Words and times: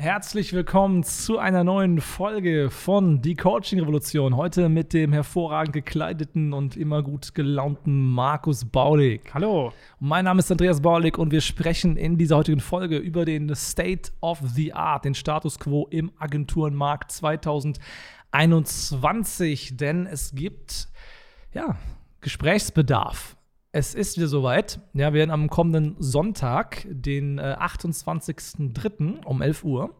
Herzlich 0.00 0.52
willkommen 0.52 1.02
zu 1.02 1.40
einer 1.40 1.64
neuen 1.64 2.00
Folge 2.00 2.70
von 2.70 3.20
Die 3.20 3.34
Coaching 3.34 3.80
Revolution. 3.80 4.36
Heute 4.36 4.68
mit 4.68 4.92
dem 4.92 5.12
hervorragend 5.12 5.72
gekleideten 5.72 6.52
und 6.52 6.76
immer 6.76 7.02
gut 7.02 7.34
gelaunten 7.34 8.12
Markus 8.12 8.64
Baulig. 8.64 9.22
Hallo. 9.34 9.72
Mein 9.98 10.26
Name 10.26 10.38
ist 10.38 10.52
Andreas 10.52 10.80
Baulig 10.80 11.18
und 11.18 11.32
wir 11.32 11.40
sprechen 11.40 11.96
in 11.96 12.16
dieser 12.16 12.36
heutigen 12.36 12.60
Folge 12.60 12.96
über 12.96 13.24
den 13.24 13.52
State 13.56 14.12
of 14.20 14.38
the 14.54 14.72
Art, 14.72 15.04
den 15.04 15.16
Status 15.16 15.58
quo 15.58 15.88
im 15.90 16.12
Agenturenmarkt 16.16 17.10
2021. 17.10 19.76
Denn 19.78 20.06
es 20.06 20.32
gibt 20.32 20.86
ja 21.52 21.76
Gesprächsbedarf 22.20 23.36
es 23.72 23.94
ist 23.94 24.16
wieder 24.16 24.28
soweit. 24.28 24.80
Ja, 24.94 25.12
wir 25.12 25.20
werden 25.20 25.30
am 25.30 25.48
kommenden 25.48 25.96
Sonntag, 25.98 26.86
den 26.88 27.38
äh, 27.38 27.56
28.03. 27.58 29.24
um 29.24 29.42
11 29.42 29.64
Uhr, 29.64 29.94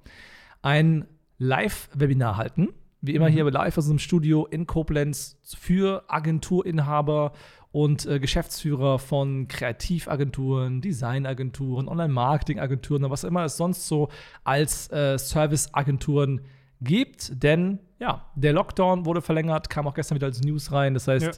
ein 0.63 1.07
Live-Webinar 1.39 2.37
halten. 2.37 2.69
Wie 3.01 3.15
immer 3.15 3.29
mhm. 3.29 3.33
hier 3.33 3.51
live 3.51 3.79
aus 3.79 3.85
unserem 3.85 3.99
Studio 3.99 4.47
in 4.47 4.67
Koblenz 4.67 5.39
für 5.57 6.05
Agenturinhaber 6.09 7.33
und 7.71 8.07
äh, 8.07 8.19
Geschäftsführer 8.19 8.99
von 8.99 9.47
Kreativagenturen, 9.47 10.81
Designagenturen, 10.81 11.87
Online-Marketing-Agenturen 11.87 13.05
und 13.05 13.11
was 13.11 13.23
immer 13.23 13.45
es 13.45 13.57
sonst 13.57 13.87
so 13.87 14.09
als 14.43 14.91
äh, 14.91 15.17
Serviceagenturen 15.19 16.41
gibt. 16.81 17.43
Denn 17.43 17.79
ja, 18.01 18.25
der 18.35 18.55
Lockdown 18.55 19.05
wurde 19.05 19.21
verlängert, 19.21 19.71
kam 19.71 19.87
auch 19.87 19.95
gestern 19.95 20.17
wieder 20.17 20.27
als 20.27 20.41
News 20.41 20.73
rein. 20.73 20.95
Das 20.95 21.07
heißt, 21.07 21.27
ja 21.27 21.33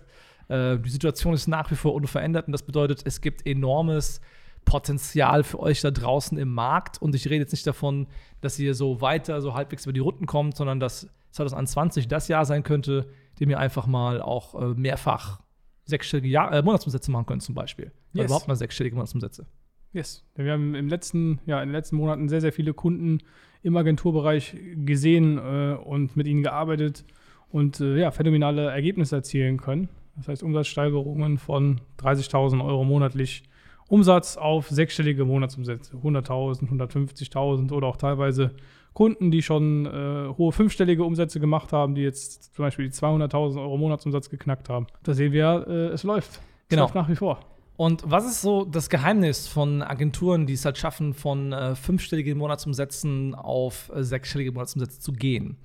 äh, 0.51 0.79
die 0.79 0.91
Situation 0.91 1.33
ist 1.33 1.47
nach 1.47 1.71
wie 1.71 1.77
vor 1.77 1.95
unverändert 1.95 2.47
und 2.47 2.53
das 2.53 2.63
bedeutet, 2.63 3.03
es 3.05 3.21
gibt 3.21 3.47
enormes 3.47 4.21
Potenzial 4.65 5.43
für 5.43 5.61
euch 5.61 5.81
da 5.81 5.91
draußen 5.91 6.37
im 6.39 6.53
Markt. 6.53 7.01
Und 7.01 7.15
ich 7.15 7.27
rede 7.27 7.37
jetzt 7.37 7.53
nicht 7.53 7.67
davon, 7.67 8.07
dass 8.41 8.59
ihr 8.59 8.75
so 8.75 9.01
weiter, 9.01 9.41
so 9.41 9.55
halbwegs 9.55 9.87
über 9.87 9.93
die 9.93 10.01
Runden 10.01 10.27
kommt, 10.27 10.57
sondern 10.57 10.81
dass 10.81 11.09
2021 11.31 12.09
das 12.09 12.29
Jahr 12.29 12.45
sein 12.45 12.63
könnte, 12.63 13.09
dem 13.39 13.51
ihr 13.51 13.59
einfach 13.59 13.87
mal 13.87 14.21
auch 14.21 14.61
äh, 14.61 14.75
mehrfach 14.75 15.41
sechsstellige 15.85 16.29
Jahr, 16.29 16.53
äh, 16.53 16.63
Monatsumsätze 16.63 17.11
machen 17.11 17.27
könnt, 17.27 17.43
zum 17.43 17.55
Beispiel. 17.55 17.87
Yes. 18.13 18.15
Oder 18.15 18.25
überhaupt 18.27 18.49
mal 18.49 18.57
sechsstellige 18.57 18.97
Monatsumsätze. 18.97 19.47
Yes. 19.93 20.25
Wir 20.37 20.53
haben 20.53 20.75
im 20.75 20.89
letzten, 20.89 21.41
ja, 21.47 21.61
in 21.63 21.69
den 21.69 21.75
letzten 21.75 21.97
Monaten 21.97 22.29
sehr, 22.29 22.41
sehr 22.41 22.53
viele 22.53 22.75
Kunden 22.75 23.19
im 23.63 23.77
Agenturbereich 23.77 24.57
gesehen 24.85 25.39
äh, 25.39 25.75
und 25.75 26.17
mit 26.17 26.27
ihnen 26.27 26.43
gearbeitet 26.43 27.05
und 27.51 27.81
äh, 27.81 27.99
ja, 27.99 28.11
phänomenale 28.11 28.71
Ergebnisse 28.71 29.17
erzielen 29.17 29.59
können. 29.59 29.89
Das 30.21 30.29
heißt 30.29 30.43
Umsatzsteigerungen 30.43 31.39
von 31.39 31.81
30.000 31.99 32.63
Euro 32.65 32.85
monatlich 32.85 33.43
Umsatz 33.89 34.37
auf 34.37 34.69
sechsstellige 34.69 35.25
Monatsumsätze. 35.25 35.97
100.000, 35.97 36.69
150.000 36.69 37.73
oder 37.73 37.87
auch 37.87 37.97
teilweise 37.97 38.53
Kunden, 38.93 39.31
die 39.31 39.43
schon 39.43 39.87
äh, 39.87 40.29
hohe 40.37 40.53
fünfstellige 40.53 41.05
Umsätze 41.05 41.41
gemacht 41.41 41.73
haben, 41.73 41.95
die 41.95 42.03
jetzt 42.03 42.55
zum 42.55 42.65
Beispiel 42.65 42.89
die 42.89 42.95
200.000 42.95 43.61
Euro 43.61 43.79
Monatsumsatz 43.79 44.29
geknackt 44.29 44.69
haben. 44.69 44.87
Da 45.03 45.15
sehen 45.15 45.33
wir, 45.33 45.65
äh, 45.67 45.73
es 45.89 46.03
läuft. 46.03 46.33
Es 46.33 46.41
genau. 46.69 46.83
läuft 46.83 46.95
nach 46.95 47.09
wie 47.09 47.17
vor. 47.17 47.41
Und 47.77 48.03
was 48.05 48.27
ist 48.27 48.43
so 48.43 48.67
das 48.67 48.91
Geheimnis 48.91 49.49
von 49.49 49.83
Agenturen, 49.83 50.45
die 50.45 50.53
es 50.53 50.67
halt 50.67 50.77
schaffen, 50.77 51.15
von 51.15 51.55
äh, 51.55 51.75
fünfstelligen 51.75 52.37
Monatsumsätzen 52.37 53.35
auf 53.35 53.91
äh, 53.95 54.05
sechsstellige 54.05 54.53
Monatsumsätze 54.53 55.01
zu 55.01 55.13
gehen? 55.13 55.57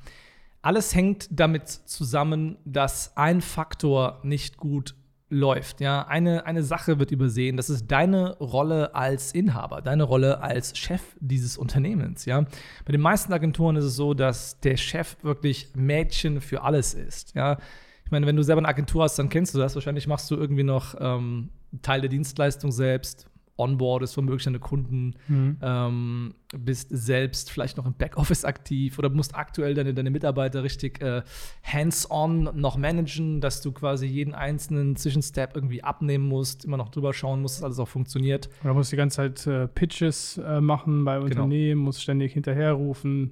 Alles 0.65 0.95
hängt 0.95 1.27
damit 1.29 1.69
zusammen, 1.69 2.57
dass 2.65 3.15
ein 3.15 3.41
Faktor 3.41 4.19
nicht 4.23 4.57
gut 4.57 4.95
läuft. 5.29 5.79
Ja, 5.79 6.07
eine, 6.07 6.47
eine 6.47 6.63
Sache 6.63 6.97
wird 6.97 7.11
übersehen. 7.11 7.55
Das 7.55 7.69
ist 7.69 7.91
deine 7.91 8.35
Rolle 8.37 8.95
als 8.95 9.31
Inhaber, 9.33 9.83
deine 9.83 10.03
Rolle 10.03 10.41
als 10.41 10.75
Chef 10.75 11.01
dieses 11.19 11.55
Unternehmens. 11.55 12.25
Ja, 12.25 12.41
bei 12.41 12.91
den 12.91 13.01
meisten 13.01 13.31
Agenturen 13.31 13.75
ist 13.75 13.85
es 13.85 13.95
so, 13.95 14.15
dass 14.15 14.59
der 14.59 14.75
Chef 14.77 15.17
wirklich 15.21 15.69
Mädchen 15.75 16.41
für 16.41 16.63
alles 16.63 16.95
ist. 16.95 17.35
Ja, 17.35 17.57
ich 18.03 18.09
meine, 18.09 18.25
wenn 18.25 18.35
du 18.35 18.43
selber 18.43 18.59
eine 18.59 18.67
Agentur 18.67 19.03
hast, 19.03 19.19
dann 19.19 19.29
kennst 19.29 19.53
du 19.53 19.59
das. 19.59 19.75
Wahrscheinlich 19.75 20.07
machst 20.07 20.31
du 20.31 20.35
irgendwie 20.35 20.63
noch 20.63 20.95
ähm, 20.99 21.49
Teil 21.83 22.01
der 22.01 22.09
Dienstleistung 22.09 22.71
selbst, 22.71 23.27
onboardest 23.57 24.17
womöglich 24.17 24.43
deine 24.43 24.59
Kunden, 24.59 25.15
mhm. 25.27 25.57
ähm, 25.61 26.35
bist 26.57 26.89
selbst 26.91 27.51
vielleicht 27.51 27.77
noch 27.77 27.85
im 27.85 27.93
Backoffice 27.93 28.43
aktiv 28.45 28.99
oder 28.99 29.09
musst 29.09 29.35
aktuell 29.35 29.73
deine, 29.73 29.93
deine 29.93 30.09
Mitarbeiter 30.09 30.63
richtig 30.63 31.01
äh, 31.01 31.23
hands-on 31.63 32.49
noch 32.53 32.77
managen, 32.77 33.41
dass 33.41 33.61
du 33.61 33.71
quasi 33.71 34.07
jeden 34.07 34.33
einzelnen 34.33 34.95
Zwischenstep 34.95 35.55
irgendwie 35.55 35.83
abnehmen 35.83 36.27
musst, 36.27 36.65
immer 36.65 36.77
noch 36.77 36.89
drüber 36.89 37.13
schauen 37.13 37.41
musst, 37.41 37.57
dass 37.57 37.63
alles 37.63 37.79
auch 37.79 37.87
funktioniert. 37.87 38.49
Oder 38.63 38.73
musst 38.73 38.91
die 38.91 38.97
ganze 38.97 39.17
Zeit 39.17 39.47
äh, 39.47 39.67
Pitches 39.67 40.37
äh, 40.37 40.59
machen 40.59 41.05
bei 41.05 41.15
genau. 41.15 41.25
Unternehmen, 41.25 41.81
musst 41.81 42.01
ständig 42.01 42.33
hinterherrufen, 42.33 43.31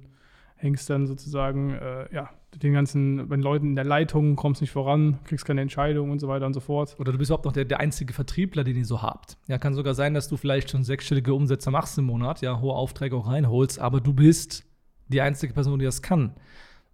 hängst 0.56 0.88
dann 0.88 1.06
sozusagen, 1.06 1.74
äh, 1.74 2.14
ja, 2.14 2.30
den 2.62 2.72
ganzen, 2.72 3.28
wenn 3.30 3.40
Leuten 3.40 3.68
in 3.68 3.74
der 3.74 3.84
Leitung 3.84 4.36
kommst 4.36 4.60
nicht 4.60 4.70
voran, 4.70 5.18
kriegst 5.24 5.44
keine 5.44 5.60
Entscheidung 5.60 6.10
und 6.10 6.20
so 6.20 6.28
weiter 6.28 6.46
und 6.46 6.54
so 6.54 6.60
fort. 6.60 6.96
Oder 6.98 7.12
du 7.12 7.18
bist 7.18 7.30
überhaupt 7.30 7.44
noch 7.44 7.52
der, 7.52 7.64
der 7.64 7.80
einzige 7.80 8.12
Vertriebler, 8.12 8.64
den 8.64 8.76
ihr 8.76 8.84
so 8.84 9.02
habt. 9.02 9.36
Ja, 9.48 9.58
kann 9.58 9.74
sogar 9.74 9.94
sein, 9.94 10.14
dass 10.14 10.28
du 10.28 10.36
vielleicht 10.36 10.70
schon 10.70 10.84
sechsstellige 10.84 11.34
Umsätze 11.34 11.70
machst 11.70 11.98
im 11.98 12.04
Monat, 12.04 12.40
ja, 12.42 12.60
hohe 12.60 12.74
Aufträge 12.74 13.16
auch 13.16 13.26
reinholst, 13.26 13.78
aber 13.78 14.00
du 14.00 14.12
bist 14.12 14.64
die 15.08 15.20
einzige 15.20 15.52
Person, 15.52 15.78
die 15.78 15.84
das 15.84 16.02
kann. 16.02 16.34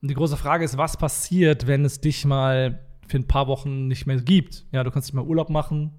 Und 0.03 0.09
die 0.09 0.15
große 0.15 0.37
Frage 0.37 0.65
ist, 0.65 0.77
was 0.77 0.97
passiert, 0.97 1.67
wenn 1.67 1.85
es 1.85 2.01
dich 2.01 2.25
mal 2.25 2.81
für 3.07 3.19
ein 3.19 3.27
paar 3.27 3.47
Wochen 3.49 3.87
nicht 3.87 4.07
mehr 4.07 4.17
gibt? 4.17 4.67
Ja, 4.73 4.83
du 4.83 4.91
kannst 4.91 5.09
nicht 5.09 5.15
mehr 5.15 5.27
Urlaub 5.27 5.51
machen, 5.51 5.93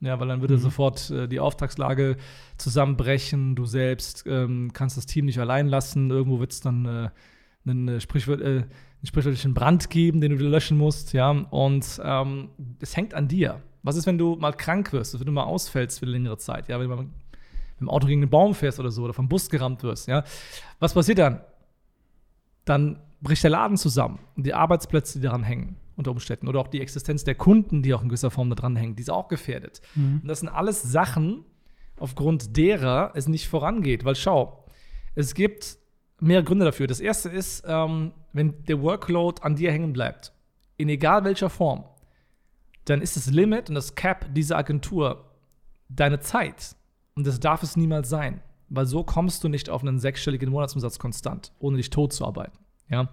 ja, 0.00 0.18
weil 0.20 0.28
dann 0.28 0.40
würde 0.40 0.54
mhm. 0.54 0.60
sofort 0.60 1.10
äh, 1.10 1.28
die 1.28 1.40
Auftragslage 1.40 2.16
zusammenbrechen. 2.56 3.54
Du 3.54 3.64
selbst 3.64 4.24
ähm, 4.26 4.70
kannst 4.72 4.96
das 4.96 5.06
Team 5.06 5.26
nicht 5.26 5.38
allein 5.38 5.66
lassen. 5.66 6.10
Irgendwo 6.10 6.40
wird 6.40 6.52
es 6.52 6.60
dann 6.60 6.84
äh, 6.86 7.10
einen, 7.68 7.88
äh, 7.88 8.00
Sprichwort, 8.00 8.40
äh, 8.40 8.44
einen 8.44 8.66
sprichwörtlichen 9.04 9.54
Brand 9.54 9.90
geben, 9.90 10.20
den 10.20 10.32
du 10.32 10.38
wieder 10.38 10.48
löschen 10.48 10.78
musst, 10.78 11.12
ja. 11.12 11.30
Und 11.30 12.00
ähm, 12.02 12.50
es 12.80 12.96
hängt 12.96 13.14
an 13.14 13.28
dir. 13.28 13.62
Was 13.82 13.96
ist, 13.96 14.06
wenn 14.06 14.18
du 14.18 14.36
mal 14.36 14.52
krank 14.52 14.92
wirst, 14.92 15.18
wenn 15.18 15.26
du 15.26 15.32
mal 15.32 15.44
ausfällst 15.44 15.98
für 15.98 16.06
eine 16.06 16.12
längere 16.12 16.36
Zeit, 16.38 16.68
ja, 16.68 16.78
wenn 16.78 16.88
du 16.88 16.96
mal 16.96 17.02
mit 17.04 17.12
dem 17.80 17.88
Auto 17.88 18.06
gegen 18.06 18.22
einen 18.22 18.30
Baum 18.30 18.54
fährst 18.54 18.80
oder 18.80 18.90
so 18.90 19.04
oder 19.04 19.14
vom 19.14 19.28
Bus 19.28 19.48
gerammt 19.48 19.82
wirst, 19.82 20.08
ja. 20.08 20.24
Was 20.78 20.94
passiert 20.94 21.18
dann? 21.18 21.40
Dann 22.64 23.00
bricht 23.20 23.42
der 23.42 23.50
Laden 23.50 23.76
zusammen 23.76 24.18
und 24.36 24.46
die 24.46 24.54
Arbeitsplätze, 24.54 25.18
die 25.18 25.24
daran 25.24 25.42
hängen, 25.42 25.76
unter 25.96 26.10
Umständen, 26.10 26.48
oder 26.48 26.60
auch 26.60 26.68
die 26.68 26.80
Existenz 26.80 27.24
der 27.24 27.34
Kunden, 27.34 27.82
die 27.82 27.94
auch 27.94 28.02
in 28.02 28.08
gewisser 28.08 28.30
Form 28.30 28.50
da 28.50 28.56
dran 28.56 28.76
hängen, 28.76 28.94
die 28.94 29.02
ist 29.02 29.10
auch 29.10 29.28
gefährdet. 29.28 29.80
Mhm. 29.94 30.20
Und 30.22 30.28
das 30.28 30.40
sind 30.40 30.48
alles 30.48 30.82
Sachen, 30.82 31.44
aufgrund 31.98 32.56
derer 32.56 33.12
es 33.14 33.28
nicht 33.28 33.48
vorangeht. 33.48 34.04
Weil 34.04 34.14
schau, 34.14 34.64
es 35.14 35.34
gibt 35.34 35.77
mehrere 36.20 36.44
Gründe 36.44 36.64
dafür. 36.64 36.86
Das 36.86 37.00
erste 37.00 37.28
ist, 37.28 37.64
ähm, 37.66 38.12
wenn 38.32 38.64
der 38.64 38.80
Workload 38.82 39.42
an 39.42 39.56
dir 39.56 39.72
hängen 39.72 39.92
bleibt, 39.92 40.32
in 40.76 40.88
egal 40.88 41.24
welcher 41.24 41.50
Form, 41.50 41.84
dann 42.84 43.02
ist 43.02 43.16
das 43.16 43.30
Limit 43.30 43.68
und 43.68 43.74
das 43.74 43.94
Cap 43.94 44.26
dieser 44.34 44.56
Agentur 44.56 45.24
deine 45.88 46.20
Zeit. 46.20 46.76
Und 47.14 47.26
das 47.26 47.40
darf 47.40 47.62
es 47.62 47.76
niemals 47.76 48.08
sein, 48.08 48.40
weil 48.68 48.86
so 48.86 49.02
kommst 49.02 49.44
du 49.44 49.48
nicht 49.48 49.70
auf 49.70 49.82
einen 49.82 49.98
sechsstelligen 49.98 50.50
Monatsumsatz 50.50 50.98
konstant, 50.98 51.52
ohne 51.58 51.76
dich 51.76 51.90
tot 51.90 52.12
zu 52.12 52.26
arbeiten. 52.26 52.56
Ja? 52.88 53.08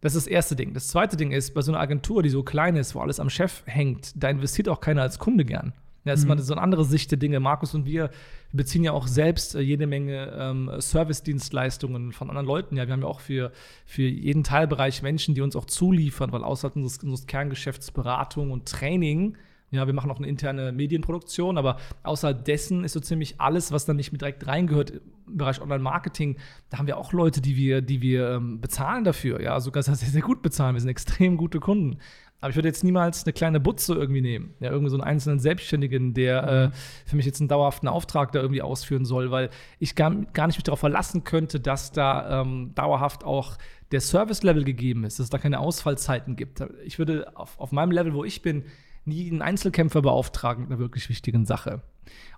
Das 0.00 0.14
ist 0.14 0.26
das 0.26 0.32
erste 0.32 0.56
Ding. 0.56 0.74
Das 0.74 0.88
zweite 0.88 1.16
Ding 1.16 1.32
ist, 1.32 1.54
bei 1.54 1.62
so 1.62 1.72
einer 1.72 1.80
Agentur, 1.80 2.22
die 2.22 2.28
so 2.28 2.42
klein 2.42 2.76
ist, 2.76 2.94
wo 2.94 3.00
alles 3.00 3.20
am 3.20 3.30
Chef 3.30 3.62
hängt, 3.66 4.12
da 4.16 4.28
investiert 4.28 4.68
auch 4.68 4.80
keiner 4.80 5.02
als 5.02 5.18
Kunde 5.18 5.44
gern. 5.44 5.72
Das 6.04 6.20
ist 6.20 6.24
mhm. 6.24 6.28
mal 6.28 6.38
so 6.38 6.54
eine 6.54 6.62
andere 6.62 6.84
Sicht 6.84 7.10
der 7.10 7.18
Dinge. 7.18 7.40
Markus 7.40 7.74
und 7.74 7.84
wir 7.84 8.10
beziehen 8.52 8.84
ja 8.84 8.92
auch 8.92 9.06
selbst 9.06 9.54
äh, 9.54 9.60
jede 9.60 9.86
Menge 9.86 10.32
ähm, 10.38 10.70
Service-Dienstleistungen 10.80 12.12
von 12.12 12.30
anderen 12.30 12.46
Leuten. 12.46 12.76
Ja, 12.76 12.86
wir 12.86 12.92
haben 12.92 13.02
ja 13.02 13.08
auch 13.08 13.20
für, 13.20 13.52
für 13.84 14.02
jeden 14.02 14.44
Teilbereich 14.44 15.02
Menschen, 15.02 15.34
die 15.34 15.42
uns 15.42 15.56
auch 15.56 15.66
zuliefern, 15.66 16.32
weil 16.32 16.44
außerhalb 16.44 16.76
unseres, 16.76 17.02
unseres 17.02 17.26
Kerngeschäfts 17.26 17.90
Beratung 17.90 18.50
und 18.50 18.66
Training 18.66 19.36
ja, 19.70 19.86
wir 19.86 19.92
machen 19.92 20.10
auch 20.10 20.16
eine 20.16 20.26
interne 20.26 20.72
Medienproduktion, 20.72 21.58
aber 21.58 21.76
außerhalb 22.02 22.42
dessen 22.44 22.84
ist 22.84 22.94
so 22.94 23.00
ziemlich 23.00 23.38
alles, 23.38 23.70
was 23.70 23.84
dann 23.84 23.96
nicht 23.96 24.12
mit 24.12 24.22
direkt 24.22 24.46
reingehört 24.46 24.90
im 25.26 25.36
Bereich 25.36 25.60
Online-Marketing, 25.60 26.36
da 26.70 26.78
haben 26.78 26.86
wir 26.86 26.96
auch 26.96 27.12
Leute, 27.12 27.42
die 27.42 27.56
wir, 27.56 27.82
die 27.82 28.00
wir 28.00 28.30
ähm, 28.30 28.60
bezahlen 28.60 29.04
dafür, 29.04 29.42
ja, 29.42 29.60
sogar 29.60 29.82
sehr, 29.82 29.94
sehr 29.94 30.22
gut 30.22 30.40
bezahlen. 30.40 30.74
Wir 30.74 30.80
sind 30.80 30.88
extrem 30.88 31.36
gute 31.36 31.60
Kunden. 31.60 31.98
Aber 32.40 32.50
ich 32.50 32.56
würde 32.56 32.68
jetzt 32.68 32.84
niemals 32.84 33.24
eine 33.24 33.32
kleine 33.32 33.58
Butze 33.58 33.94
irgendwie 33.94 34.20
nehmen. 34.20 34.54
Ja, 34.60 34.70
irgendwie 34.70 34.90
so 34.90 34.96
einen 34.96 35.04
einzelnen 35.04 35.40
Selbstständigen, 35.40 36.14
der 36.14 36.42
Mhm. 36.42 36.48
äh, 36.48 36.70
für 37.06 37.16
mich 37.16 37.26
jetzt 37.26 37.40
einen 37.40 37.48
dauerhaften 37.48 37.88
Auftrag 37.88 38.32
da 38.32 38.40
irgendwie 38.40 38.62
ausführen 38.62 39.04
soll, 39.04 39.30
weil 39.30 39.50
ich 39.80 39.94
gar, 39.96 40.14
gar 40.32 40.46
nicht 40.46 40.56
mich 40.56 40.62
darauf 40.64 40.80
verlassen 40.80 41.24
könnte, 41.24 41.58
dass 41.58 41.90
da 41.90 42.42
ähm, 42.42 42.72
dauerhaft 42.74 43.24
auch 43.24 43.56
der 43.90 44.00
Service-Level 44.00 44.64
gegeben 44.64 45.04
ist, 45.04 45.18
dass 45.18 45.24
es 45.24 45.30
da 45.30 45.38
keine 45.38 45.58
Ausfallzeiten 45.58 46.36
gibt. 46.36 46.62
Ich 46.84 46.98
würde 46.98 47.36
auf, 47.36 47.58
auf 47.58 47.72
meinem 47.72 47.90
Level, 47.90 48.14
wo 48.14 48.24
ich 48.24 48.42
bin, 48.42 48.64
nie 49.04 49.30
einen 49.30 49.42
Einzelkämpfer 49.42 50.02
beauftragen 50.02 50.64
mit 50.64 50.70
einer 50.70 50.78
wirklich 50.78 51.08
wichtigen 51.08 51.46
Sache. 51.46 51.80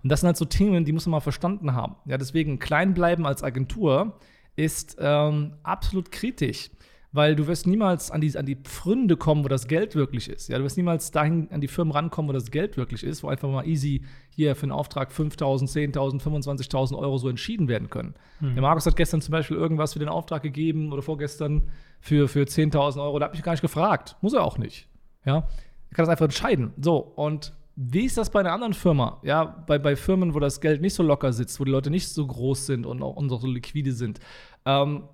Und 0.03 0.11
das 0.11 0.21
sind 0.21 0.29
halt 0.29 0.37
so 0.37 0.45
Themen, 0.45 0.85
die 0.85 0.93
muss 0.93 1.07
man 1.07 1.13
mal 1.13 1.21
verstanden 1.21 1.75
haben. 1.75 1.97
Ja, 2.07 2.17
deswegen 2.17 2.59
klein 2.59 2.95
bleiben 2.95 3.27
als 3.27 3.43
Agentur 3.43 4.19
ist 4.57 4.97
ähm, 5.01 5.55
absolut 5.63 6.11
kritisch, 6.13 6.71
weil 7.13 7.35
du 7.35 7.47
wirst 7.47 7.67
niemals 7.67 8.11
an 8.11 8.21
die, 8.21 8.37
an 8.37 8.47
die 8.47 8.57
Pfründe 8.57 9.17
kommen, 9.17 9.45
wo 9.45 9.49
das 9.49 9.67
Geld 9.67 9.97
wirklich 9.97 10.29
ist. 10.29 10.49
Ja, 10.49 10.59
du 10.59 10.65
wirst 10.65 10.77
niemals 10.77 11.11
dahin 11.11 11.49
an 11.51 11.61
die 11.61 11.69
Firmen 11.69 11.93
rankommen, 11.93 12.29
wo 12.29 12.33
das 12.33 12.51
Geld 12.51 12.77
wirklich 12.77 13.03
ist, 13.03 13.23
wo 13.23 13.29
einfach 13.29 13.49
mal 13.49 13.67
easy 13.67 14.05
hier 14.31 14.55
für 14.55 14.65
einen 14.65 14.73
Auftrag 14.73 15.11
5.000, 15.11 15.93
10.000, 15.93 16.23
25.000 16.23 16.97
Euro 16.97 17.19
so 17.19 17.29
entschieden 17.29 17.69
werden 17.69 17.91
können. 17.91 18.15
Der 18.41 18.63
Markus 18.63 18.87
hat 18.87 18.97
gestern 18.97 19.21
zum 19.21 19.33
Beispiel 19.33 19.57
irgendwas 19.57 19.93
für 19.95 19.99
den 19.99 20.09
Auftrag 20.09 20.43
gegeben 20.43 20.93
oder 20.93 21.03
vorgestern 21.03 21.69
für, 22.01 22.29
für 22.29 22.45
10.000 22.45 23.03
Euro. 23.03 23.19
Da 23.19 23.27
habe 23.27 23.37
ich 23.37 23.43
gar 23.43 23.53
nicht 23.53 23.61
gefragt. 23.61 24.17
Muss 24.21 24.33
er 24.33 24.45
auch 24.45 24.57
nicht. 24.57 24.89
Ja, 25.25 25.37
er 25.37 25.95
kann 25.95 26.05
das 26.05 26.09
einfach 26.09 26.25
entscheiden. 26.25 26.73
So, 26.81 26.97
und 26.99 27.53
wie 27.77 28.05
ist 28.05 28.19
das 28.19 28.31
bei 28.31 28.41
einer 28.41 28.53
anderen 28.53 28.75
Firma? 28.75 29.21
Ja, 29.23 29.45
bei, 29.45 29.79
bei 29.79 29.97
Firmen, 29.97 30.35
wo 30.35 30.39
das 30.39 30.61
Geld 30.61 30.81
nicht 30.81 30.95
so 30.95 31.03
locker 31.03 31.33
sitzt, 31.33 31.59
wo 31.61 31.65
die 31.65 31.71
Leute 31.71 31.91
nicht 31.91 32.09
so 32.09 32.27
groß 32.27 32.67
sind 32.67 32.87
und 32.87 33.03
auch, 33.03 33.17
und 33.17 33.33
auch 33.33 33.41
so 33.41 33.47
liquide 33.47 33.93
sind. 33.93 34.21
Ähm, 34.65 35.05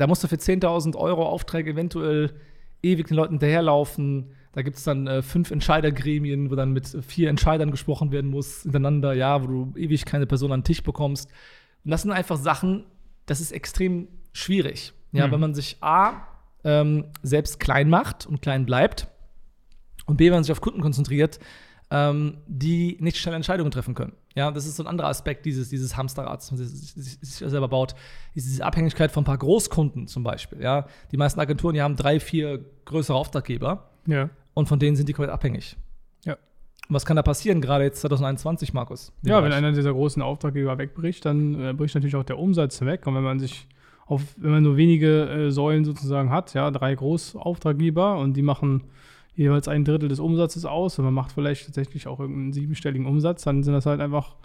da 0.00 0.06
musst 0.06 0.24
du 0.24 0.28
für 0.28 0.36
10.000 0.36 0.96
Euro 0.96 1.26
Aufträge 1.26 1.70
eventuell 1.72 2.32
ewig 2.82 3.08
den 3.08 3.16
Leuten 3.16 3.34
hinterherlaufen. 3.34 4.30
Da 4.52 4.62
gibt 4.62 4.76
es 4.78 4.84
dann 4.84 5.06
äh, 5.06 5.22
fünf 5.22 5.50
Entscheidergremien, 5.50 6.50
wo 6.50 6.54
dann 6.54 6.72
mit 6.72 6.88
vier 7.06 7.28
Entscheidern 7.28 7.70
gesprochen 7.70 8.10
werden 8.10 8.30
muss, 8.30 8.62
hintereinander, 8.62 9.12
ja, 9.12 9.42
wo 9.42 9.46
du 9.46 9.72
ewig 9.76 10.04
keine 10.06 10.26
Person 10.26 10.52
an 10.52 10.60
den 10.60 10.64
Tisch 10.64 10.82
bekommst. 10.82 11.30
Und 11.84 11.90
das 11.90 12.02
sind 12.02 12.10
einfach 12.12 12.36
Sachen, 12.36 12.84
das 13.26 13.40
ist 13.40 13.52
extrem 13.52 14.08
schwierig. 14.32 14.92
Ja, 15.12 15.26
Mhm. 15.26 15.32
wenn 15.32 15.40
man 15.40 15.54
sich 15.54 15.76
A, 15.80 16.26
ähm, 16.64 17.06
selbst 17.22 17.60
klein 17.60 17.88
macht 17.88 18.26
und 18.26 18.42
klein 18.42 18.66
bleibt 18.66 19.08
und 20.06 20.16
B, 20.16 20.26
wenn 20.26 20.34
man 20.34 20.44
sich 20.44 20.52
auf 20.52 20.60
Kunden 20.60 20.80
konzentriert, 20.80 21.38
ähm, 21.90 22.38
die 22.46 22.96
nicht 23.00 23.16
schnell 23.18 23.34
Entscheidungen 23.34 23.70
treffen 23.70 23.94
können. 23.94 24.12
Ja, 24.36 24.50
das 24.52 24.66
ist 24.66 24.76
so 24.76 24.84
ein 24.84 24.86
anderer 24.86 25.08
Aspekt 25.08 25.44
dieses, 25.44 25.70
dieses 25.70 25.96
Hamsterrads, 25.96 26.48
das 26.50 26.58
man 26.58 26.66
sich, 26.66 27.34
selber 27.50 27.66
baut. 27.68 27.94
Ist 28.34 28.46
diese 28.46 28.64
Abhängigkeit 28.64 29.10
von 29.10 29.22
ein 29.22 29.26
paar 29.26 29.38
Großkunden 29.38 30.06
zum 30.06 30.22
Beispiel. 30.22 30.62
Ja, 30.62 30.86
die 31.10 31.16
meisten 31.16 31.40
Agenturen, 31.40 31.74
die 31.74 31.82
haben 31.82 31.96
drei, 31.96 32.20
vier 32.20 32.64
größere 32.84 33.16
Auftraggeber 33.16 33.90
Ja. 34.06 34.30
und 34.54 34.68
von 34.68 34.78
denen 34.78 34.94
sind 34.96 35.08
die 35.08 35.12
komplett 35.14 35.34
abhängig. 35.34 35.76
Ja. 36.24 36.34
Und 36.34 36.94
was 36.94 37.04
kann 37.04 37.16
da 37.16 37.22
passieren, 37.22 37.60
gerade 37.60 37.82
jetzt 37.84 38.00
2021, 38.02 38.72
Markus? 38.72 39.12
Ja, 39.22 39.36
wenn 39.38 39.44
Bereich? 39.50 39.58
einer 39.58 39.72
dieser 39.72 39.92
großen 39.92 40.22
Auftraggeber 40.22 40.78
wegbricht, 40.78 41.24
dann 41.24 41.60
äh, 41.60 41.72
bricht 41.72 41.96
natürlich 41.96 42.14
auch 42.16 42.22
der 42.24 42.38
Umsatz 42.38 42.80
weg. 42.82 43.06
Und 43.08 43.16
wenn 43.16 43.24
man 43.24 43.40
sich 43.40 43.66
auf, 44.06 44.22
wenn 44.36 44.50
man 44.52 44.62
nur 44.62 44.76
wenige 44.76 45.28
äh, 45.28 45.50
Säulen 45.50 45.84
sozusagen 45.84 46.30
hat, 46.30 46.54
ja, 46.54 46.70
drei 46.70 46.94
Großauftraggeber 46.94 48.16
und 48.18 48.34
die 48.34 48.42
machen 48.42 48.84
jeweils 49.34 49.68
ein 49.68 49.84
Drittel 49.84 50.08
des 50.08 50.20
Umsatzes 50.20 50.64
aus 50.64 50.98
und 50.98 51.04
man 51.04 51.14
macht 51.14 51.32
vielleicht 51.32 51.66
tatsächlich 51.66 52.06
auch 52.06 52.20
irgendeinen 52.20 52.52
siebenstelligen 52.52 53.06
Umsatz, 53.06 53.42
dann 53.42 53.62
sind 53.62 53.74
das 53.74 53.86
halt 53.86 54.00
einfach 54.00 54.36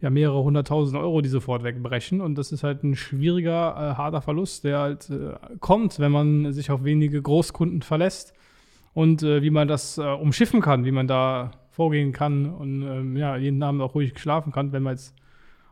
ja, 0.00 0.10
mehrere 0.10 0.42
hunderttausend 0.42 0.98
Euro, 0.98 1.20
die 1.20 1.28
sofort 1.28 1.64
wegbrechen. 1.64 2.20
Und 2.20 2.36
das 2.36 2.52
ist 2.52 2.62
halt 2.62 2.84
ein 2.84 2.94
schwieriger, 2.94 3.74
äh, 3.74 3.94
harter 3.96 4.22
Verlust, 4.22 4.64
der 4.64 4.78
halt 4.78 5.10
äh, 5.10 5.34
kommt, 5.60 5.98
wenn 5.98 6.12
man 6.12 6.52
sich 6.52 6.70
auf 6.70 6.84
wenige 6.84 7.20
Großkunden 7.20 7.82
verlässt. 7.82 8.32
Und 8.94 9.22
äh, 9.22 9.42
wie 9.42 9.50
man 9.50 9.68
das 9.68 9.98
äh, 9.98 10.02
umschiffen 10.02 10.60
kann, 10.60 10.84
wie 10.84 10.92
man 10.92 11.08
da 11.08 11.52
vorgehen 11.70 12.12
kann 12.12 12.46
und 12.46 12.82
ähm, 12.82 13.16
ja, 13.16 13.36
jeden 13.36 13.62
Abend 13.62 13.82
auch 13.82 13.94
ruhig 13.94 14.18
schlafen 14.18 14.52
kann, 14.52 14.72
wenn 14.72 14.82
man 14.82 14.94
jetzt 14.94 15.14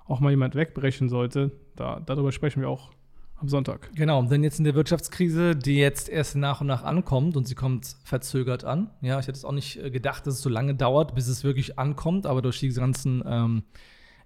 auch 0.07 0.21
mal 0.21 0.31
jemand 0.31 0.55
wegbrechen 0.55 1.09
sollte. 1.09 1.51
Da, 1.75 2.01
darüber 2.05 2.31
sprechen 2.31 2.61
wir 2.61 2.69
auch 2.69 2.93
am 3.39 3.49
Sonntag. 3.49 3.91
Genau, 3.95 4.23
denn 4.23 4.43
jetzt 4.43 4.59
in 4.59 4.65
der 4.65 4.75
Wirtschaftskrise, 4.75 5.55
die 5.55 5.77
jetzt 5.77 6.09
erst 6.09 6.37
nach 6.37 6.61
und 6.61 6.67
nach 6.67 6.85
ankommt 6.85 7.37
und 7.37 7.47
sie 7.47 7.55
kommt 7.55 7.97
verzögert 8.05 8.65
an. 8.65 8.91
Ja, 9.03 9.19
ich 9.19 9.27
hätte 9.27 9.39
es 9.39 9.45
auch 9.45 9.53
nicht 9.53 9.77
äh, 9.83 9.91
gedacht, 9.91 10.27
dass 10.27 10.35
es 10.35 10.43
so 10.43 10.49
lange 10.49 10.75
dauert, 10.75 11.15
bis 11.15 11.29
es 11.29 11.45
wirklich 11.45 11.79
ankommt, 11.79 12.27
aber 12.27 12.43
durch 12.43 12.61
die 12.61 12.71
ganzen 12.71 13.23
ähm, 13.27 13.63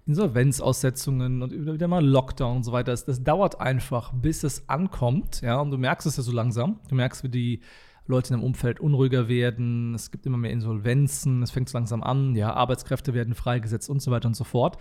Insolvenzaussetzungen 0.05 1.41
und 1.41 1.51
wieder 1.51 1.87
mal 1.87 2.05
Lockdown 2.05 2.57
und 2.57 2.63
so 2.63 2.71
weiter, 2.71 2.91
das, 2.91 3.05
das 3.05 3.23
dauert 3.23 3.59
einfach, 3.59 4.13
bis 4.13 4.43
es 4.43 4.67
ankommt. 4.69 5.41
Ja, 5.41 5.59
und 5.59 5.71
du 5.71 5.77
merkst 5.77 6.07
es 6.07 6.17
ja 6.17 6.23
so 6.23 6.31
langsam. 6.31 6.79
Du 6.89 6.95
merkst, 6.95 7.23
wie 7.23 7.29
die 7.29 7.61
Leute 8.07 8.33
in 8.33 8.39
dem 8.39 8.45
Umfeld 8.45 8.79
unruhiger 8.79 9.27
werden, 9.27 9.93
es 9.93 10.11
gibt 10.11 10.25
immer 10.25 10.37
mehr 10.37 10.51
Insolvenzen, 10.51 11.43
es 11.43 11.51
fängt 11.51 11.69
so 11.69 11.77
langsam 11.77 12.01
an, 12.01 12.35
ja, 12.35 12.53
Arbeitskräfte 12.53 13.13
werden 13.13 13.35
freigesetzt 13.35 13.89
und 13.89 14.01
so 14.01 14.11
weiter 14.11 14.27
und 14.27 14.35
so 14.35 14.43
fort. 14.43 14.77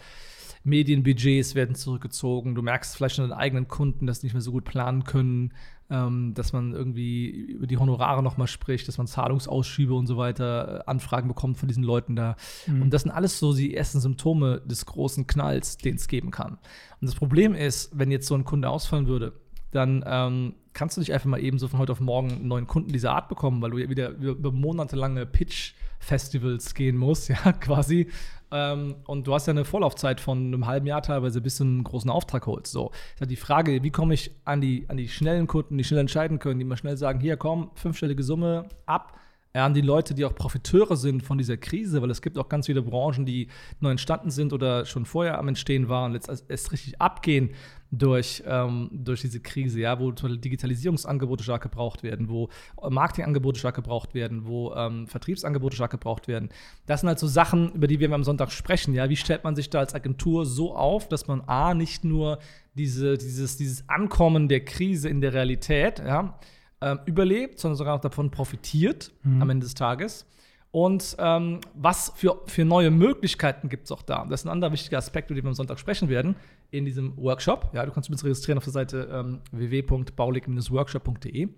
Medienbudgets 0.62 1.54
werden 1.54 1.74
zurückgezogen. 1.74 2.54
Du 2.54 2.62
merkst 2.62 2.96
vielleicht 2.96 3.16
schon 3.16 3.28
deinen 3.28 3.38
eigenen 3.38 3.68
Kunden, 3.68 4.06
dass 4.06 4.20
sie 4.20 4.26
nicht 4.26 4.34
mehr 4.34 4.42
so 4.42 4.52
gut 4.52 4.64
planen 4.64 5.04
können, 5.04 5.52
ähm, 5.88 6.34
dass 6.34 6.52
man 6.52 6.72
irgendwie 6.72 7.28
über 7.28 7.66
die 7.66 7.78
Honorare 7.78 8.22
nochmal 8.22 8.46
spricht, 8.46 8.86
dass 8.86 8.98
man 8.98 9.06
Zahlungsausschübe 9.06 9.94
und 9.94 10.06
so 10.06 10.16
weiter, 10.16 10.80
äh, 10.80 10.90
Anfragen 10.90 11.28
bekommt 11.28 11.58
von 11.58 11.68
diesen 11.68 11.82
Leuten 11.82 12.14
da. 12.14 12.36
Und 12.66 12.90
das 12.90 13.02
sind 13.02 13.10
alles 13.10 13.38
so 13.38 13.54
die 13.54 13.74
ersten 13.74 14.00
Symptome 14.00 14.60
des 14.60 14.86
großen 14.86 15.26
Knalls, 15.26 15.78
den 15.78 15.96
es 15.96 16.08
geben 16.08 16.30
kann. 16.30 16.58
Und 17.00 17.08
das 17.08 17.14
Problem 17.14 17.54
ist, 17.54 17.98
wenn 17.98 18.10
jetzt 18.10 18.26
so 18.26 18.34
ein 18.34 18.44
Kunde 18.44 18.68
ausfallen 18.68 19.06
würde, 19.06 19.32
dann 19.72 20.04
ähm, 20.06 20.54
kannst 20.72 20.96
du 20.96 21.00
nicht 21.00 21.12
einfach 21.12 21.28
mal 21.28 21.42
eben 21.42 21.58
so 21.58 21.68
von 21.68 21.78
heute 21.78 21.92
auf 21.92 22.00
morgen 22.00 22.30
einen 22.30 22.48
neuen 22.48 22.66
Kunden 22.66 22.92
dieser 22.92 23.12
Art 23.12 23.28
bekommen, 23.28 23.60
weil 23.62 23.70
du 23.70 23.78
ja 23.78 23.88
wieder 23.88 24.10
über, 24.10 24.52
monatelange 24.52 25.26
Pitch-Festivals 25.26 26.74
gehen 26.74 26.96
musst, 26.96 27.28
ja, 27.28 27.52
quasi. 27.52 28.08
Ähm, 28.52 28.96
und 29.06 29.26
du 29.26 29.34
hast 29.34 29.46
ja 29.46 29.52
eine 29.52 29.64
Vorlaufzeit 29.64 30.20
von 30.20 30.38
einem 30.38 30.66
halben 30.66 30.86
Jahr 30.86 31.02
teilweise, 31.02 31.40
bis 31.40 31.58
du 31.58 31.64
einen 31.64 31.84
großen 31.84 32.10
Auftrag 32.10 32.46
holst. 32.46 32.72
So, 32.72 32.90
ist 33.14 33.20
halt 33.20 33.30
die 33.30 33.36
Frage, 33.36 33.82
wie 33.82 33.90
komme 33.90 34.14
ich 34.14 34.32
an 34.44 34.60
die, 34.60 34.86
an 34.88 34.96
die 34.96 35.08
schnellen 35.08 35.46
Kunden, 35.46 35.78
die 35.78 35.84
schnell 35.84 36.00
entscheiden 36.00 36.38
können, 36.38 36.58
die 36.58 36.64
mal 36.64 36.76
schnell 36.76 36.96
sagen, 36.96 37.20
hier 37.20 37.36
komm, 37.36 37.70
fünfstellige 37.74 38.22
Summe 38.22 38.68
ab, 38.86 39.18
an 39.52 39.74
die 39.74 39.80
Leute, 39.80 40.14
die 40.14 40.24
auch 40.24 40.34
Profiteure 40.34 40.96
sind 40.96 41.24
von 41.24 41.36
dieser 41.36 41.56
Krise, 41.56 42.00
weil 42.00 42.10
es 42.10 42.22
gibt 42.22 42.38
auch 42.38 42.48
ganz 42.48 42.66
viele 42.66 42.82
Branchen, 42.82 43.26
die 43.26 43.48
neu 43.80 43.90
entstanden 43.90 44.30
sind 44.30 44.52
oder 44.52 44.86
schon 44.86 45.04
vorher 45.04 45.38
am 45.38 45.48
Entstehen 45.48 45.88
waren, 45.88 46.14
jetzt 46.14 46.28
erst- 46.48 46.70
richtig 46.70 47.00
abgehen 47.00 47.50
durch, 47.90 48.44
ähm, 48.46 48.88
durch 48.92 49.22
diese 49.22 49.40
Krise, 49.40 49.80
ja, 49.80 49.98
wo 49.98 50.12
Digitalisierungsangebote 50.12 51.42
stark 51.42 51.62
gebraucht 51.64 52.04
werden, 52.04 52.28
wo 52.28 52.48
Marketingangebote 52.88 53.58
stark 53.58 53.74
gebraucht 53.74 54.14
werden, 54.14 54.46
wo 54.46 54.72
ähm, 54.74 55.08
Vertriebsangebote 55.08 55.74
stark 55.74 55.90
gebraucht 55.90 56.28
werden. 56.28 56.50
Das 56.86 57.00
sind 57.00 57.08
halt 57.08 57.18
so 57.18 57.26
Sachen, 57.26 57.72
über 57.72 57.88
die 57.88 57.98
wir 57.98 58.12
am 58.12 58.22
Sonntag 58.22 58.52
sprechen, 58.52 58.94
ja. 58.94 59.08
Wie 59.08 59.16
stellt 59.16 59.42
man 59.42 59.56
sich 59.56 59.68
da 59.70 59.80
als 59.80 59.94
Agentur 59.96 60.46
so 60.46 60.76
auf, 60.76 61.08
dass 61.08 61.26
man 61.26 61.40
A, 61.48 61.74
nicht 61.74 62.04
nur 62.04 62.38
diese, 62.74 63.18
dieses, 63.18 63.56
dieses 63.56 63.88
Ankommen 63.88 64.48
der 64.48 64.64
Krise 64.64 65.08
in 65.08 65.20
der 65.20 65.34
Realität, 65.34 65.98
ja, 65.98 66.38
ähm, 66.80 67.00
überlebt, 67.06 67.58
sondern 67.58 67.76
sogar 67.76 67.94
noch 67.94 68.00
davon 68.00 68.30
profitiert 68.30 69.12
am 69.24 69.50
Ende 69.50 69.64
des 69.64 69.74
Tages. 69.74 70.26
Und 70.72 71.16
ähm, 71.18 71.58
was 71.74 72.12
für, 72.14 72.42
für 72.46 72.64
neue 72.64 72.92
Möglichkeiten 72.92 73.68
gibt 73.68 73.86
es 73.86 73.92
auch 73.92 74.02
da? 74.02 74.24
Das 74.28 74.42
ist 74.42 74.46
ein 74.46 74.50
anderer 74.50 74.70
wichtiger 74.72 74.98
Aspekt, 74.98 75.30
über 75.30 75.40
den 75.40 75.44
wir 75.44 75.48
am 75.48 75.54
Sonntag 75.54 75.80
sprechen 75.80 76.08
werden, 76.08 76.36
in 76.70 76.84
diesem 76.84 77.16
Workshop. 77.16 77.70
Ja, 77.72 77.84
du 77.84 77.90
kannst 77.90 78.08
dich 78.08 78.22
registrieren 78.22 78.58
auf 78.58 78.64
der 78.64 78.72
Seite 78.72 79.08
ähm, 79.12 79.40
www.baulig-workshop.de. 79.50 81.48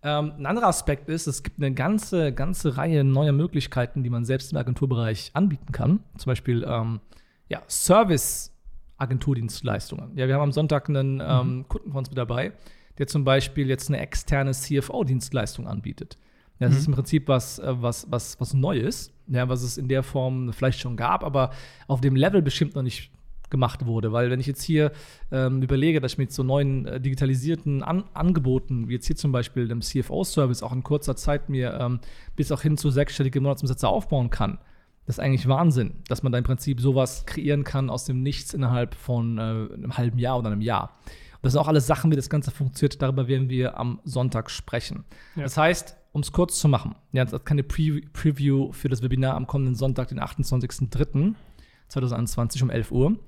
Ähm, 0.00 0.32
ein 0.38 0.46
anderer 0.46 0.68
Aspekt 0.68 1.10
ist, 1.10 1.26
es 1.26 1.42
gibt 1.42 1.58
eine 1.58 1.74
ganze, 1.74 2.32
ganze 2.32 2.78
Reihe 2.78 3.04
neuer 3.04 3.32
Möglichkeiten, 3.32 4.02
die 4.02 4.08
man 4.10 4.24
selbst 4.24 4.52
im 4.52 4.58
Agenturbereich 4.58 5.32
anbieten 5.34 5.72
kann. 5.72 6.00
Zum 6.16 6.30
Beispiel 6.30 6.64
ähm, 6.66 7.00
ja, 7.48 7.60
Service-Agenturdienstleistungen. 7.68 10.16
Ja, 10.16 10.26
wir 10.26 10.32
haben 10.34 10.42
am 10.42 10.52
Sonntag 10.52 10.88
einen 10.88 11.22
ähm, 11.22 11.66
Kunden 11.68 11.90
von 11.90 11.98
uns 11.98 12.08
mit 12.08 12.16
dabei, 12.16 12.54
der 12.98 13.06
zum 13.06 13.24
Beispiel 13.24 13.68
jetzt 13.68 13.88
eine 13.88 13.98
externe 13.98 14.52
CFO-Dienstleistung 14.52 15.66
anbietet. 15.66 16.18
Das 16.60 16.76
ist 16.76 16.88
im 16.88 16.94
Prinzip 16.94 17.28
was, 17.28 17.60
äh, 17.60 17.72
was, 17.80 18.10
was, 18.10 18.40
was 18.40 18.52
Neues, 18.52 19.12
ja, 19.28 19.48
was 19.48 19.62
es 19.62 19.78
in 19.78 19.88
der 19.88 20.02
Form 20.02 20.52
vielleicht 20.52 20.80
schon 20.80 20.96
gab, 20.96 21.22
aber 21.22 21.50
auf 21.86 22.00
dem 22.00 22.16
Level 22.16 22.42
bestimmt 22.42 22.74
noch 22.74 22.82
nicht 22.82 23.12
gemacht 23.50 23.86
wurde. 23.86 24.12
Weil 24.12 24.30
wenn 24.30 24.40
ich 24.40 24.46
jetzt 24.46 24.62
hier 24.62 24.92
ähm, 25.30 25.62
überlege, 25.62 26.00
dass 26.00 26.12
ich 26.12 26.18
mit 26.18 26.32
so 26.32 26.42
neuen 26.42 26.86
äh, 26.86 27.00
digitalisierten 27.00 27.82
An 27.82 28.04
Angeboten, 28.12 28.88
wie 28.88 28.94
jetzt 28.94 29.06
hier 29.06 29.16
zum 29.16 29.32
Beispiel 29.32 29.68
dem 29.68 29.80
CFO-Service, 29.80 30.62
auch 30.62 30.72
in 30.72 30.82
kurzer 30.82 31.16
Zeit 31.16 31.48
mir 31.48 31.78
ähm, 31.80 32.00
bis 32.36 32.52
auch 32.52 32.62
hin 32.62 32.76
zu 32.76 32.90
sechsstellige 32.90 33.40
Monatsumsätze 33.40 33.88
aufbauen 33.88 34.30
kann, 34.30 34.58
das 35.06 35.16
ist 35.16 35.24
eigentlich 35.24 35.48
Wahnsinn, 35.48 35.94
dass 36.08 36.22
man 36.22 36.32
da 36.32 36.38
im 36.38 36.44
Prinzip 36.44 36.82
sowas 36.82 37.24
kreieren 37.24 37.64
kann 37.64 37.88
aus 37.88 38.04
dem 38.04 38.22
Nichts 38.22 38.52
innerhalb 38.52 38.94
von 38.94 39.38
äh, 39.38 39.40
einem 39.40 39.96
halben 39.96 40.18
Jahr 40.18 40.38
oder 40.38 40.48
einem 40.48 40.60
Jahr. 40.60 40.98
Das 41.42 41.52
sind 41.52 41.60
auch 41.60 41.68
alles 41.68 41.86
Sachen, 41.86 42.10
wie 42.10 42.16
das 42.16 42.30
Ganze 42.30 42.50
funktioniert. 42.50 43.00
Darüber 43.00 43.28
werden 43.28 43.48
wir 43.48 43.78
am 43.78 44.00
Sonntag 44.04 44.50
sprechen. 44.50 45.04
Ja. 45.36 45.44
Das 45.44 45.56
heißt, 45.56 45.96
um 46.12 46.20
es 46.20 46.32
kurz 46.32 46.58
zu 46.58 46.66
machen, 46.68 46.96
ja, 47.12 47.24
das 47.24 47.32
ist 47.32 47.46
keine 47.46 47.62
Pre 47.62 48.00
Preview 48.12 48.72
für 48.72 48.88
das 48.88 49.02
Webinar 49.02 49.36
am 49.36 49.46
kommenden 49.46 49.76
Sonntag, 49.76 50.08
den 50.08 50.18
28.03.2021 50.20 52.62
um 52.62 52.70
11 52.70 52.90
Uhr, 52.90 53.20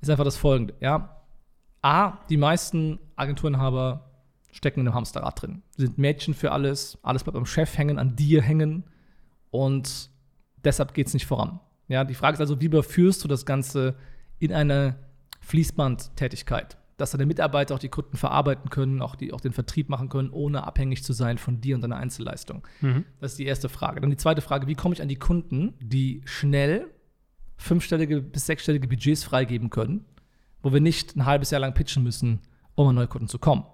ist 0.00 0.10
einfach 0.10 0.24
das 0.24 0.36
folgende. 0.36 0.74
Ja. 0.80 1.20
A, 1.82 2.18
die 2.28 2.38
meisten 2.38 2.98
Agenturenhaber 3.14 4.10
stecken 4.50 4.80
in 4.80 4.88
einem 4.88 4.96
Hamsterrad 4.96 5.42
drin. 5.42 5.62
Sind 5.76 5.98
Mädchen 5.98 6.34
für 6.34 6.50
alles, 6.52 6.98
alles 7.02 7.24
bleibt 7.24 7.36
am 7.36 7.46
Chef 7.46 7.76
hängen, 7.76 7.98
an 7.98 8.16
dir 8.16 8.40
hängen 8.42 8.84
und 9.50 10.08
deshalb 10.64 10.94
geht 10.94 11.08
es 11.08 11.14
nicht 11.14 11.26
voran. 11.26 11.60
Ja, 11.88 12.04
die 12.04 12.14
Frage 12.14 12.34
ist 12.34 12.40
also, 12.40 12.60
wie 12.60 12.66
überführst 12.66 13.22
du 13.22 13.28
das 13.28 13.44
Ganze 13.44 13.96
in 14.38 14.52
eine 14.52 14.96
Fließbandtätigkeit? 15.40 16.78
Dass 16.96 17.10
deine 17.10 17.26
Mitarbeiter 17.26 17.74
auch 17.74 17.80
die 17.80 17.88
Kunden 17.88 18.16
verarbeiten 18.16 18.70
können, 18.70 19.02
auch, 19.02 19.16
die, 19.16 19.32
auch 19.32 19.40
den 19.40 19.52
Vertrieb 19.52 19.88
machen 19.88 20.08
können, 20.08 20.30
ohne 20.30 20.64
abhängig 20.64 21.02
zu 21.02 21.12
sein 21.12 21.38
von 21.38 21.60
dir 21.60 21.74
und 21.74 21.82
deiner 21.82 21.96
Einzelleistung. 21.96 22.66
Mhm. 22.80 23.04
Das 23.20 23.32
ist 23.32 23.38
die 23.38 23.46
erste 23.46 23.68
Frage. 23.68 24.00
Dann 24.00 24.10
die 24.10 24.16
zweite 24.16 24.42
Frage, 24.42 24.68
wie 24.68 24.74
komme 24.74 24.94
ich 24.94 25.02
an 25.02 25.08
die 25.08 25.16
Kunden, 25.16 25.74
die 25.80 26.22
schnell 26.24 26.86
fünfstellige 27.56 28.22
bis 28.22 28.46
sechsstellige 28.46 28.86
Budgets 28.86 29.24
freigeben 29.24 29.70
können, 29.70 30.04
wo 30.62 30.72
wir 30.72 30.80
nicht 30.80 31.16
ein 31.16 31.26
halbes 31.26 31.50
Jahr 31.50 31.60
lang 31.60 31.74
pitchen 31.74 32.02
müssen, 32.02 32.40
um 32.74 32.88
an 32.88 32.94
neue 32.94 33.08
Kunden 33.08 33.28
zu 33.28 33.38
kommen 33.38 33.64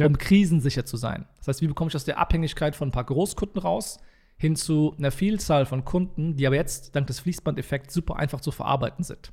ja. 0.00 0.06
um 0.06 0.18
krisensicher 0.18 0.84
zu 0.84 0.96
sein. 0.96 1.26
Das 1.38 1.48
heißt, 1.48 1.62
wie 1.62 1.68
bekomme 1.68 1.88
ich 1.88 1.96
aus 1.96 2.04
der 2.04 2.18
Abhängigkeit 2.18 2.74
von 2.74 2.88
ein 2.88 2.92
paar 2.92 3.04
Großkunden 3.04 3.60
raus 3.60 3.98
hin 4.36 4.56
zu 4.56 4.94
einer 4.96 5.10
Vielzahl 5.10 5.66
von 5.66 5.84
Kunden, 5.84 6.36
die 6.36 6.46
aber 6.46 6.56
jetzt 6.56 6.96
dank 6.96 7.06
des 7.06 7.20
Fließbandeffekts 7.20 7.92
super 7.92 8.16
einfach 8.16 8.40
zu 8.40 8.50
verarbeiten 8.50 9.04
sind. 9.04 9.32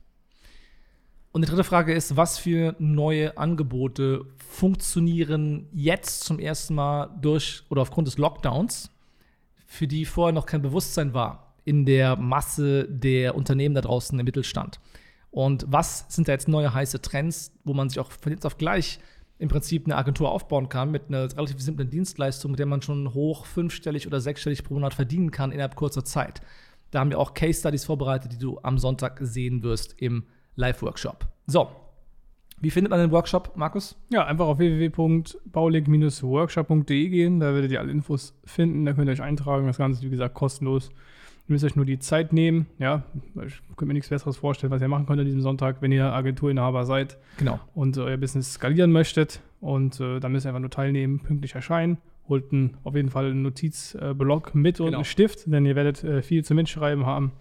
Und 1.38 1.44
die 1.46 1.50
dritte 1.50 1.64
Frage 1.64 1.94
ist, 1.94 2.18
was 2.18 2.40
für 2.40 2.76
neue 2.80 3.38
Angebote 3.38 4.26
funktionieren 4.40 5.68
jetzt 5.72 6.24
zum 6.24 6.40
ersten 6.40 6.74
Mal 6.74 7.16
durch 7.22 7.62
oder 7.70 7.84
aufgrund 7.84 8.08
des 8.08 8.18
Lockdowns, 8.18 8.90
für 9.68 9.86
die 9.86 10.06
vorher 10.06 10.34
noch 10.34 10.48
kein 10.48 10.64
Bewusstsein 10.64 11.14
war 11.14 11.54
in 11.64 11.86
der 11.86 12.16
Masse 12.16 12.88
der 12.90 13.36
Unternehmen 13.36 13.76
da 13.76 13.82
draußen 13.82 14.18
im 14.18 14.26
Mittelstand. 14.26 14.80
Und 15.30 15.64
was 15.68 16.08
sind 16.10 16.28
da 16.28 16.32
jetzt 16.32 16.48
neue 16.48 16.74
heiße 16.74 17.04
Trends, 17.04 17.52
wo 17.64 17.76
man 17.76 17.88
sich 17.90 18.00
auch 18.00 18.10
von 18.10 18.32
jetzt 18.32 18.48
auf 18.48 18.58
gleich 18.58 19.00
im 19.38 19.50
Prinzip 19.50 19.86
eine 19.86 19.96
Agentur 19.96 20.32
aufbauen 20.32 20.70
kann 20.70 20.90
mit 20.90 21.04
einer 21.08 21.32
relativ 21.38 21.62
simplen 21.62 21.92
Dienstleistung, 21.92 22.50
mit 22.50 22.60
der 22.60 22.66
man 22.66 22.82
schon 22.82 23.14
hoch 23.14 23.46
fünfstellig 23.46 24.08
oder 24.08 24.22
sechsstellig 24.22 24.64
pro 24.64 24.74
Monat 24.74 24.96
verdienen 24.96 25.30
kann 25.30 25.52
innerhalb 25.52 25.76
kurzer 25.76 26.04
Zeit. 26.04 26.42
Da 26.90 27.00
haben 27.00 27.12
wir 27.12 27.20
auch 27.20 27.36
Case 27.36 27.60
Studies 27.60 27.86
vorbereitet, 27.86 28.32
die 28.32 28.40
du 28.40 28.60
am 28.64 28.80
Sonntag 28.80 29.20
sehen 29.22 29.62
wirst 29.62 30.02
im 30.02 30.24
Live-Workshop. 30.58 31.26
So, 31.48 31.70
wie 32.60 32.72
findet 32.72 32.90
man 32.90 33.00
den 33.00 33.12
Workshop, 33.12 33.52
Markus? 33.56 33.96
Ja, 34.10 34.26
einfach 34.26 34.48
auf 34.48 34.58
www.baulig-workshop.de 34.58 37.10
gehen. 37.10 37.40
Da 37.40 37.54
werdet 37.54 37.72
ihr 37.72 37.80
alle 37.80 37.92
Infos 37.92 38.34
finden. 38.44 38.84
Da 38.86 38.94
könnt 38.94 39.08
ihr 39.08 39.12
euch 39.12 39.22
eintragen. 39.22 39.68
Das 39.68 39.78
Ganze 39.78 40.00
ist, 40.00 40.06
wie 40.06 40.10
gesagt, 40.10 40.34
kostenlos. 40.34 40.90
Ihr 41.48 41.54
müsst 41.54 41.64
euch 41.64 41.76
nur 41.76 41.86
die 41.86 42.00
Zeit 42.00 42.34
nehmen. 42.34 42.66
Ja, 42.80 43.04
ich 43.46 43.62
könnte 43.68 43.86
mir 43.86 43.94
nichts 43.94 44.10
Besseres 44.10 44.38
vorstellen, 44.38 44.72
was 44.72 44.82
ihr 44.82 44.88
machen 44.88 45.06
könnt 45.06 45.20
an 45.20 45.26
diesem 45.26 45.42
Sonntag, 45.42 45.76
wenn 45.82 45.92
ihr 45.92 46.12
Agenturinhaber 46.12 46.86
seid. 46.86 47.20
Genau. 47.38 47.60
Und 47.76 47.98
äh, 47.98 48.02
euer 48.02 48.18
Business 48.18 48.54
skalieren 48.54 48.92
möchtet. 48.92 49.42
Und 49.62 50.00
äh, 50.00 50.20
dann 50.20 50.32
müsst 50.32 50.48
ihr 50.48 50.50
einfach 50.50 50.60
nur 50.60 50.72
teilnehmen, 50.72 51.20
pünktlich 51.20 51.54
erscheinen. 51.54 52.00
Holt 52.28 52.52
einen, 52.52 52.78
auf 52.84 52.96
jeden 52.96 53.10
Fall 53.10 53.28
einen 53.28 53.44
Notizblock 53.44 54.56
mit 54.56 54.80
und 54.80 54.88
genau. 54.88 54.98
einen 54.98 55.06
Stift, 55.06 55.46
denn 55.46 55.64
ihr 55.66 55.76
werdet 55.76 56.04
äh, 56.04 56.24
viel 56.24 56.44
zum 56.44 56.56
Mitschreiben 56.58 57.06
haben. 57.06 57.34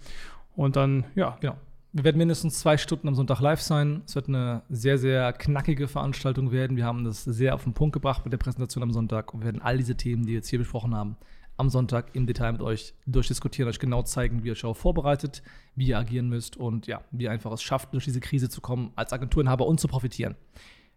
Und 0.55 0.77
dann, 0.77 1.05
ja. 1.15 1.39
Genau. 1.41 1.57
Wir 1.97 2.05
werden 2.05 2.19
mindestens 2.19 2.59
zwei 2.59 2.77
Stunden 2.77 3.09
am 3.09 3.15
Sonntag 3.15 3.41
live 3.41 3.63
sein. 3.63 4.03
Es 4.05 4.15
wird 4.15 4.29
eine 4.29 4.61
sehr, 4.69 4.99
sehr 4.99 5.33
knackige 5.33 5.89
Veranstaltung 5.89 6.53
werden. 6.53 6.77
Wir 6.77 6.85
haben 6.85 7.05
das 7.05 7.25
sehr 7.25 7.55
auf 7.55 7.65
den 7.65 7.73
Punkt 7.73 7.95
gebracht 7.95 8.23
mit 8.23 8.35
der 8.35 8.39
Präsentation 8.39 8.83
am 8.83 8.93
Sonntag 8.93 9.33
und 9.33 9.43
werden 9.43 9.63
all 9.63 9.79
diese 9.79 9.97
Themen, 9.97 10.25
die 10.25 10.29
wir 10.29 10.35
jetzt 10.35 10.51
hier 10.51 10.59
besprochen 10.59 10.95
haben, 10.95 11.17
am 11.57 11.71
Sonntag 11.71 12.15
im 12.15 12.27
Detail 12.27 12.53
mit 12.53 12.61
euch 12.61 12.93
durchdiskutieren, 13.07 13.71
euch 13.71 13.79
genau 13.79 14.03
zeigen, 14.03 14.45
wie 14.45 14.49
ihr 14.49 14.53
euch 14.53 14.67
auch 14.67 14.77
vorbereitet, 14.77 15.43
wie 15.75 15.87
ihr 15.87 15.99
agieren 15.99 16.29
müsst 16.29 16.59
und 16.59 16.87
ja, 16.87 17.01
wie 17.13 17.25
ihr 17.25 17.31
einfach 17.31 17.53
es 17.53 17.63
schafft, 17.63 17.95
durch 17.95 18.05
diese 18.05 18.21
Krise 18.21 18.51
zu 18.51 18.61
kommen, 18.61 18.93
als 18.95 19.15
Agenturinhaber 19.15 19.67
und 19.67 19.81
zu 19.81 19.89
profitieren. 19.89 20.35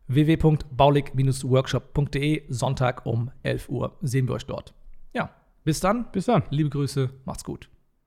www.baulig-workshop.de, 0.07 2.43
Sonntag 2.49 3.05
um 3.05 3.31
11 3.43 3.69
Uhr 3.69 3.95
sehen 4.01 4.27
wir 4.27 4.35
euch 4.35 4.45
dort. 4.45 4.73
Ja, 5.13 5.29
bis 5.63 5.79
dann. 5.79 6.11
Bis 6.11 6.25
dann. 6.25 6.43
Liebe 6.49 6.69
Grüße, 6.69 7.09
macht's 7.23 7.45
gut. 7.45 7.69